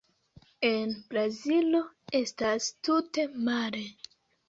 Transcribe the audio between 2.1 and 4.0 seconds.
estas tute male.